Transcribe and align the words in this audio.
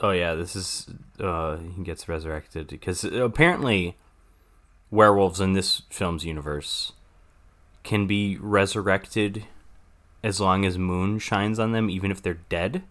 Oh 0.00 0.10
yeah, 0.10 0.34
this 0.34 0.54
is 0.54 0.88
uh 1.20 1.56
he 1.56 1.82
gets 1.82 2.08
resurrected 2.08 2.68
because 2.68 3.04
apparently 3.04 3.96
werewolves 4.90 5.40
in 5.40 5.52
this 5.52 5.82
film's 5.90 6.24
universe 6.24 6.92
can 7.82 8.06
be 8.06 8.36
resurrected 8.36 9.44
as 10.22 10.40
long 10.40 10.64
as 10.64 10.78
moon 10.78 11.18
shines 11.18 11.58
on 11.58 11.72
them 11.72 11.90
even 11.90 12.10
if 12.10 12.22
they're 12.22 12.40
dead. 12.48 12.82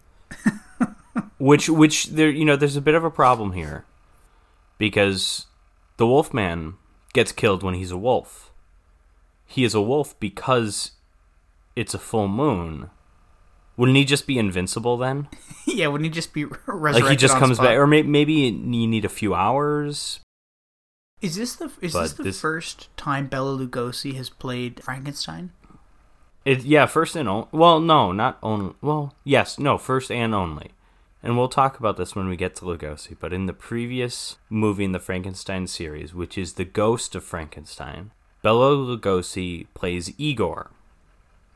which 1.38 1.68
which 1.68 2.06
there 2.06 2.30
you 2.30 2.44
know 2.44 2.56
there's 2.56 2.76
a 2.76 2.80
bit 2.80 2.94
of 2.94 3.04
a 3.04 3.10
problem 3.10 3.52
here 3.52 3.84
because 4.76 5.46
the 5.96 6.06
wolfman 6.06 6.74
gets 7.12 7.32
killed 7.32 7.62
when 7.62 7.74
he's 7.74 7.90
a 7.90 7.98
wolf. 7.98 8.52
He 9.46 9.64
is 9.64 9.74
a 9.74 9.80
wolf 9.80 10.18
because 10.20 10.92
it's 11.74 11.94
a 11.94 11.98
full 11.98 12.28
moon. 12.28 12.90
Wouldn't 13.78 13.96
he 13.96 14.04
just 14.04 14.26
be 14.26 14.38
invincible 14.38 14.98
then? 14.98 15.28
yeah, 15.66 15.86
wouldn't 15.86 16.04
he 16.04 16.10
just 16.10 16.34
be 16.34 16.44
resurrected? 16.66 17.02
Like 17.04 17.10
he 17.12 17.16
just 17.16 17.36
comes 17.36 17.56
spot? 17.56 17.68
back, 17.68 17.76
or 17.78 17.86
may- 17.86 18.02
maybe 18.02 18.32
you 18.34 18.52
need 18.86 19.06
a 19.06 19.08
few 19.08 19.34
hours. 19.34 20.20
Is 21.22 21.36
this 21.36 21.56
the 21.56 21.70
is 21.80 21.94
But 21.94 22.02
this 22.02 22.12
the 22.12 22.22
this- 22.24 22.40
first 22.40 22.94
time 22.96 23.28
Bela 23.28 23.56
Lugosi 23.56 24.14
has 24.16 24.28
played 24.28 24.82
Frankenstein? 24.84 25.52
It 26.44 26.64
yeah, 26.64 26.86
first 26.86 27.16
and 27.16 27.28
only. 27.28 27.48
Well, 27.52 27.80
no, 27.80 28.12
not 28.12 28.38
only. 28.42 28.74
Well, 28.80 29.14
yes, 29.24 29.58
no, 29.58 29.78
first 29.78 30.10
and 30.10 30.34
only. 30.34 30.72
And 31.22 31.36
we'll 31.36 31.48
talk 31.48 31.78
about 31.78 31.96
this 31.96 32.14
when 32.14 32.28
we 32.28 32.36
get 32.36 32.54
to 32.56 32.64
Lugosi. 32.64 33.16
But 33.18 33.32
in 33.32 33.46
the 33.46 33.52
previous 33.52 34.36
movie 34.48 34.84
in 34.84 34.92
the 34.92 35.00
Frankenstein 35.00 35.66
series, 35.66 36.14
which 36.14 36.38
is 36.38 36.54
the 36.54 36.64
Ghost 36.64 37.14
of 37.16 37.24
Frankenstein, 37.24 38.12
Bela 38.42 38.70
Lugosi 38.76 39.66
plays 39.74 40.12
Igor, 40.18 40.70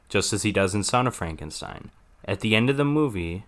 just 0.08 0.32
as 0.32 0.42
he 0.42 0.50
does 0.52 0.74
in 0.74 0.82
Son 0.82 1.06
of 1.06 1.14
Frankenstein. 1.14 1.90
At 2.24 2.40
the 2.40 2.54
end 2.54 2.70
of 2.70 2.76
the 2.76 2.84
movie, 2.84 3.44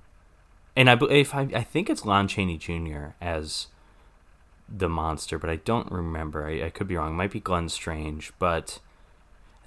and 0.77 0.91
I 0.91 0.95
believe 0.95 1.35
I, 1.35 1.49
I 1.55 1.63
think 1.63 1.89
it's 1.89 2.05
Lon 2.05 2.29
Chaney 2.29 2.59
Jr. 2.59 3.15
as 3.21 3.69
the 4.69 4.89
monster, 4.89 5.39
but 5.39 5.51
I 5.51 5.57
don't 5.57 5.91
remember. 5.91 6.47
I, 6.47 6.65
I 6.65 6.71
could 6.71 6.89
be 6.89 6.97
wrong. 6.97 7.13
It 7.13 7.17
might 7.17 7.31
be 7.31 7.41
Glenn 7.41 7.69
Strange, 7.69 8.33
but 8.39 8.81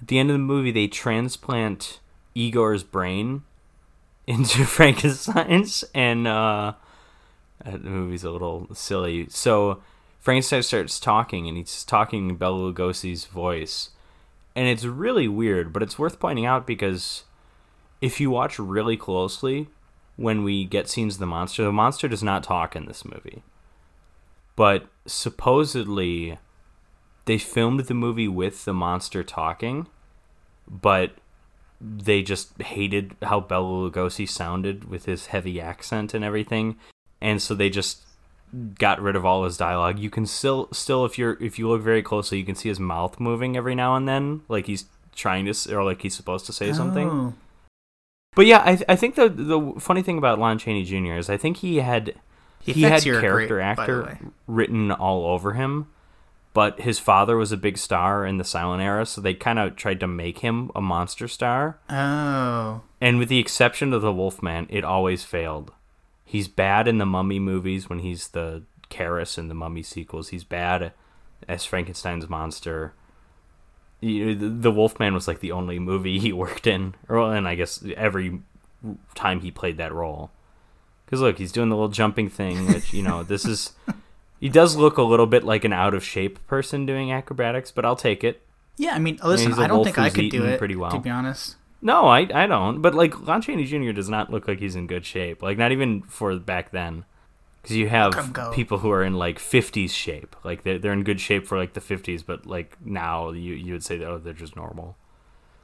at 0.00 0.08
the 0.08 0.18
end 0.18 0.30
of 0.30 0.34
the 0.34 0.38
movie, 0.38 0.70
they 0.70 0.86
transplant 0.86 2.00
Igor's 2.34 2.82
brain 2.82 3.42
into 4.26 4.64
Frankenstein's, 4.64 5.84
and 5.94 6.26
uh, 6.26 6.74
uh, 7.64 7.70
the 7.70 7.78
movie's 7.78 8.24
a 8.24 8.30
little 8.30 8.68
silly. 8.74 9.26
So 9.30 9.82
Frankenstein 10.20 10.62
starts 10.62 11.00
talking, 11.00 11.48
and 11.48 11.56
he's 11.56 11.84
talking 11.84 12.28
in 12.28 12.36
Bela 12.36 12.72
Lugosi's 12.72 13.24
voice, 13.24 13.90
and 14.54 14.68
it's 14.68 14.84
really 14.84 15.28
weird. 15.28 15.72
But 15.72 15.82
it's 15.82 15.98
worth 15.98 16.20
pointing 16.20 16.44
out 16.44 16.66
because 16.66 17.24
if 18.00 18.20
you 18.20 18.30
watch 18.30 18.58
really 18.58 18.96
closely, 18.96 19.68
when 20.16 20.42
we 20.42 20.64
get 20.64 20.88
scenes 20.88 21.14
of 21.14 21.20
the 21.20 21.26
monster, 21.26 21.64
the 21.64 21.72
monster 21.72 22.08
does 22.08 22.22
not 22.22 22.42
talk 22.42 22.74
in 22.74 22.86
this 22.86 23.04
movie. 23.04 23.42
But 24.56 24.86
supposedly, 25.06 26.38
they 27.24 27.38
filmed 27.38 27.80
the 27.80 27.94
movie 27.94 28.28
with 28.28 28.64
the 28.64 28.74
monster 28.74 29.22
talking, 29.22 29.86
but 30.68 31.12
they 31.80 32.22
just 32.22 32.60
hated 32.60 33.14
how 33.22 33.38
Bela 33.38 33.90
Lugosi 33.90 34.28
sounded 34.28 34.90
with 34.90 35.04
his 35.04 35.26
heavy 35.26 35.60
accent 35.60 36.14
and 36.14 36.24
everything, 36.24 36.76
and 37.20 37.40
so 37.40 37.54
they 37.54 37.70
just 37.70 38.02
got 38.78 39.00
rid 39.00 39.14
of 39.14 39.24
all 39.24 39.44
his 39.44 39.56
dialogue. 39.56 39.98
You 39.98 40.10
can 40.10 40.26
still, 40.26 40.68
still, 40.72 41.04
if 41.04 41.18
you're, 41.18 41.40
if 41.40 41.58
you 41.58 41.68
look 41.68 41.82
very 41.82 42.02
closely, 42.02 42.38
you 42.38 42.44
can 42.44 42.56
see 42.56 42.68
his 42.68 42.80
mouth 42.80 43.20
moving 43.20 43.56
every 43.56 43.76
now 43.76 43.94
and 43.94 44.08
then, 44.08 44.42
like 44.48 44.66
he's 44.66 44.86
trying 45.14 45.44
to, 45.44 45.74
or 45.74 45.84
like 45.84 46.02
he's 46.02 46.16
supposed 46.16 46.46
to 46.46 46.52
say 46.52 46.72
something. 46.72 47.08
Oh. 47.08 47.34
But 48.38 48.46
yeah, 48.46 48.58
I, 48.58 48.78
I 48.88 48.94
think 48.94 49.16
the 49.16 49.28
the 49.28 49.72
funny 49.80 50.00
thing 50.00 50.16
about 50.16 50.38
Lon 50.38 50.58
Chaney 50.58 50.84
Jr. 50.84 51.14
is 51.14 51.28
I 51.28 51.36
think 51.36 51.56
he 51.56 51.78
had 51.78 52.14
The 52.64 52.72
he 52.72 52.82
had 52.82 52.90
effects 52.92 53.02
here 53.02 53.18
are 53.18 53.20
character 53.20 53.56
great, 53.56 53.64
actor 53.64 54.18
written 54.46 54.92
all 54.92 55.26
over 55.26 55.54
him, 55.54 55.88
but 56.54 56.82
his 56.82 57.00
father 57.00 57.36
was 57.36 57.50
a 57.50 57.56
big 57.56 57.76
star 57.76 58.24
in 58.24 58.38
the 58.38 58.44
silent 58.44 58.80
era, 58.80 59.06
so 59.06 59.20
they 59.20 59.34
kind 59.34 59.58
of 59.58 59.74
tried 59.74 59.98
to 59.98 60.06
make 60.06 60.38
him 60.38 60.70
a 60.76 60.80
monster 60.80 61.26
star. 61.26 61.80
Oh. 61.90 62.82
And 63.00 63.18
with 63.18 63.28
the 63.28 63.40
exception 63.40 63.92
of 63.92 64.02
the 64.02 64.12
Wolfman, 64.12 64.68
it 64.70 64.84
always 64.84 65.24
failed. 65.24 65.72
He's 66.24 66.46
bad 66.46 66.86
in 66.86 66.98
the 66.98 67.06
Mummy 67.06 67.40
movies 67.40 67.90
when 67.90 67.98
he's 67.98 68.28
the 68.28 68.62
Kharis 68.88 69.36
in 69.36 69.48
the 69.48 69.54
Mummy 69.54 69.82
sequels. 69.82 70.28
He's 70.28 70.44
bad 70.44 70.92
as 71.48 71.64
Frankenstein's 71.64 72.28
monster. 72.28 72.94
You- 74.00 74.34
The 74.34 74.48
the 74.48 74.70
Wolfman 74.70 75.14
was 75.14 75.26
like 75.28 75.40
the 75.40 75.52
only 75.52 75.78
movie 75.78 76.18
he 76.18 76.32
worked 76.44 76.66
in, 76.66 76.94
or 77.08 77.34
and 77.34 77.46
I 77.48 77.54
guess 77.54 77.84
every 77.96 78.40
time 79.14 79.40
he 79.40 79.50
played 79.50 79.76
that 79.78 79.92
role. 79.92 80.30
Because 81.04 81.20
look, 81.20 81.38
he's 81.38 81.52
doing 81.52 81.68
the 81.68 81.74
little 81.76 81.88
jumping 81.88 82.28
thing, 82.28 82.66
which 82.66 82.92
you 82.92 83.02
know 83.02 83.22
this 83.22 83.44
is. 83.44 83.72
He 84.40 84.48
does 84.48 84.76
look 84.76 84.98
a 84.98 85.02
little 85.02 85.26
bit 85.26 85.42
like 85.42 85.64
an 85.64 85.72
out 85.72 85.94
of 85.94 86.04
shape 86.04 86.38
person 86.46 86.86
doing 86.86 87.10
acrobatics, 87.10 87.72
but 87.72 87.84
I'll 87.84 87.96
take 87.96 88.22
it. 88.22 88.40
Yeah, 88.76 88.94
I 88.94 89.00
mean, 89.00 89.18
listen, 89.24 89.52
I 89.54 89.66
don't 89.66 89.82
think 89.82 89.98
I 89.98 90.10
could 90.10 90.30
do 90.30 90.44
it 90.44 90.58
pretty 90.60 90.76
well. 90.76 90.92
to 90.92 91.00
be 91.00 91.10
honest. 91.10 91.56
No, 91.82 92.06
I 92.06 92.20
I 92.32 92.46
don't. 92.46 92.80
But 92.80 92.94
like 92.94 93.20
Lon 93.26 93.42
Chaney 93.42 93.64
Jr. 93.64 93.90
does 93.90 94.08
not 94.08 94.30
look 94.30 94.46
like 94.46 94.60
he's 94.60 94.76
in 94.76 94.86
good 94.86 95.04
shape. 95.04 95.42
Like 95.42 95.58
not 95.58 95.72
even 95.72 96.02
for 96.02 96.36
back 96.38 96.70
then, 96.70 97.04
because 97.62 97.76
you 97.76 97.88
have 97.88 98.52
people 98.52 98.78
who 98.78 98.90
are 98.90 99.02
in 99.02 99.14
like 99.14 99.38
50s 99.38 99.90
shape. 99.90 100.36
Like 100.44 100.62
they're 100.62 100.78
they're 100.78 100.92
in 100.92 101.04
good 101.04 101.20
shape 101.20 101.46
for 101.46 101.58
like 101.58 101.74
the 101.74 101.80
50s, 101.80 102.24
but 102.24 102.46
like 102.46 102.76
now 102.84 103.30
you 103.30 103.54
you 103.54 103.72
would 103.72 103.84
say 103.84 103.98
that 103.98 104.08
oh 104.08 104.18
they're 104.18 104.32
just 104.32 104.56
normal. 104.56 104.96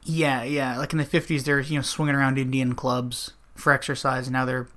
Yeah, 0.04 0.42
yeah. 0.42 0.78
Like 0.78 0.92
in 0.92 0.98
the 0.98 1.04
fifties, 1.04 1.44
they're 1.44 1.60
you 1.60 1.76
know 1.76 1.82
swinging 1.82 2.14
around 2.14 2.38
Indian 2.38 2.74
clubs 2.74 3.32
for 3.54 3.72
exercise, 3.72 4.26
and 4.26 4.34
now 4.34 4.44
they're 4.44 4.68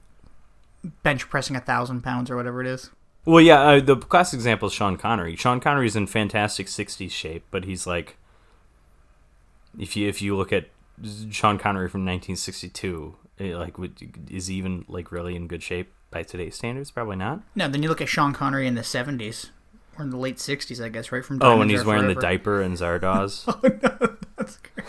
bench 1.04 1.30
pressing 1.30 1.56
a 1.56 1.60
thousand 1.60 2.02
pounds 2.02 2.32
or 2.32 2.36
whatever 2.36 2.62
it 2.62 2.68
is. 2.68 2.92
Well, 3.26 3.42
yeah, 3.42 3.62
uh, 3.62 3.80
the 3.82 3.98
classic 3.98 4.38
example 4.38 4.70
is 4.70 4.74
Sean 4.74 4.96
Connery. 4.96 5.36
Sean 5.36 5.60
Connery's 5.60 5.98
in 5.98 6.08
fantastic 6.08 6.68
60s 6.68 7.12
shape, 7.12 7.44
but 7.52 7.66
he's 7.66 7.86
like 7.86 8.16
if 9.78 9.98
you 9.98 10.08
if 10.08 10.22
you 10.22 10.38
look 10.38 10.54
at 10.54 10.70
Sean 11.30 11.58
Connery 11.58 11.90
from 11.90 12.02
1962, 12.02 13.16
eh, 13.40 13.56
like 13.56 13.78
would, 13.78 14.30
is 14.32 14.48
he 14.48 14.56
even 14.56 14.86
like 14.88 15.12
really 15.12 15.36
in 15.36 15.48
good 15.48 15.62
shape 15.62 15.92
by 16.12 16.24
today's 16.24 16.56
standards? 16.56 16.92
Probably 16.92 17.16
not. 17.16 17.42
No, 17.56 17.68
then 17.68 17.84
you 17.84 17.90
look 17.90 18.02
at 18.02 18.10
Sean 18.10 18.34
Connery 18.34 18.68
in 18.68 18.76
the 18.76 18.84
seventies 18.84 19.52
or 19.98 20.04
in 20.04 20.10
the 20.12 20.18
late 20.18 20.40
sixties, 20.40 20.80
I 20.82 20.90
guess, 20.90 21.12
right 21.12 21.24
from 21.26 21.38
Oh, 21.42 21.58
when 21.58 21.68
Diamonds 21.68 21.72
he's 21.74 21.82
Are 21.82 21.86
wearing 21.88 22.08
the 22.08 22.16
diaper 22.16 22.62
and 22.62 22.78
Zardoz. 22.78 23.44
Oh 23.48 23.60
no, 23.64 24.16
that's 24.38 24.58
great. 24.58 24.88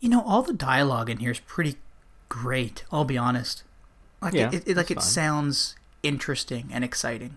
You 0.00 0.08
know, 0.08 0.22
all 0.22 0.42
the 0.42 0.54
dialogue 0.54 1.10
in 1.10 1.18
here 1.18 1.30
is 1.30 1.40
pretty 1.40 1.76
great. 2.28 2.84
I'll 2.90 3.04
be 3.04 3.18
honest. 3.18 3.64
Like 4.22 4.34
Yeah, 4.34 4.48
it, 4.48 4.54
it, 4.54 4.68
it- 4.68 4.76
like 4.76 4.90
it 4.90 4.94
fine. 4.94 5.02
sounds 5.04 5.76
interesting 6.02 6.70
and 6.72 6.82
exciting. 6.84 7.36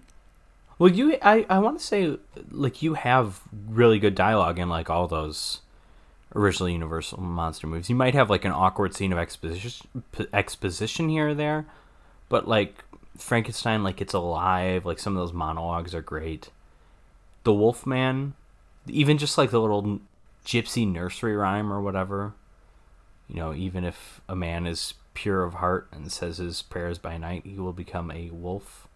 Well, 0.79 0.89
you, 0.91 1.17
I, 1.21 1.45
I 1.49 1.59
want 1.59 1.77
to 1.79 1.85
say, 1.85 2.17
like, 2.49 2.81
you 2.81 2.95
have 2.95 3.41
really 3.69 3.99
good 3.99 4.15
dialogue 4.15 4.57
in 4.57 4.69
like 4.69 4.89
all 4.89 5.07
those 5.07 5.59
original 6.35 6.67
Universal 6.67 7.21
monster 7.21 7.67
movies. 7.67 7.89
You 7.89 7.95
might 7.95 8.15
have 8.15 8.29
like 8.29 8.43
an 8.43 8.51
awkward 8.51 8.95
scene 8.95 9.13
of 9.13 9.19
exposition, 9.19 10.03
exposition 10.33 11.09
here 11.09 11.29
or 11.29 11.33
there, 11.35 11.65
but 12.29 12.47
like 12.47 12.83
Frankenstein, 13.17 13.83
like 13.83 14.01
it's 14.01 14.13
alive. 14.13 14.85
Like 14.85 14.99
some 14.99 15.15
of 15.15 15.21
those 15.21 15.33
monologues 15.33 15.93
are 15.93 16.01
great. 16.01 16.49
The 17.43 17.53
Wolfman, 17.53 18.33
even 18.87 19.17
just 19.17 19.37
like 19.37 19.51
the 19.51 19.61
little 19.61 19.99
gypsy 20.45 20.89
nursery 20.89 21.35
rhyme 21.35 21.71
or 21.71 21.81
whatever. 21.81 22.33
You 23.27 23.37
know, 23.37 23.53
even 23.53 23.83
if 23.83 24.21
a 24.27 24.35
man 24.35 24.67
is 24.67 24.93
pure 25.13 25.43
of 25.43 25.55
heart 25.55 25.87
and 25.91 26.11
says 26.11 26.37
his 26.37 26.61
prayers 26.61 26.97
by 26.97 27.17
night, 27.17 27.45
he 27.45 27.55
will 27.55 27.73
become 27.73 28.11
a 28.11 28.29
wolf 28.31 28.87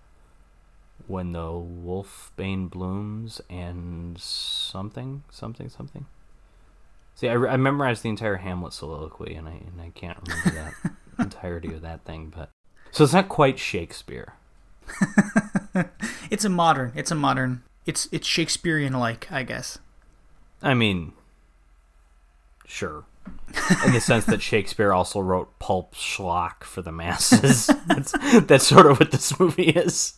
when 1.06 1.32
the 1.32 1.40
wolfbane 1.40 2.70
blooms 2.70 3.40
and 3.50 4.20
something 4.20 5.24
something 5.30 5.70
something 5.70 6.06
see 7.16 7.30
I, 7.30 7.36
I 7.36 7.58
memorized 7.58 8.04
the 8.04 8.10
entire 8.10 8.38
hamlet 8.38 8.74
soliloquy 8.74 9.36
and 9.36 9.48
i 9.48 9.52
and 9.52 9.80
i 9.80 9.92
can't 9.92 10.18
remember 10.28 10.50
that 10.50 10.92
entirety 11.20 11.74
of 11.74 11.82
that 11.82 12.04
thing 12.04 12.34
but 12.36 12.50
so 12.92 13.04
it's 13.04 13.14
not 13.14 13.30
quite 13.30 13.58
shakespeare 13.60 14.34
It's 16.30 16.44
a 16.46 16.50
modern. 16.50 16.92
It's 16.96 17.12
a 17.12 17.16
modern. 17.16 17.64
It's 17.86 18.08
it's 18.12 18.28
Shakespearean 18.28 18.94
like, 18.94 19.32
I 19.32 19.44
guess. 19.44 19.80
i 20.62 20.74
mean 20.74 21.14
sure 22.66 23.06
in 23.86 23.94
the 23.94 24.00
sense 24.02 24.26
that 24.26 24.42
shakespeare 24.42 24.92
also 24.92 25.20
wrote 25.20 25.58
pulp 25.60 25.94
schlock 25.94 26.64
for 26.64 26.82
the 26.82 26.92
masses 26.92 27.68
that's, 27.88 28.14
that's 28.46 28.68
sort 28.68 28.88
of 28.88 29.00
what 29.00 29.12
this 29.12 29.40
movie 29.40 29.70
is 29.70 30.14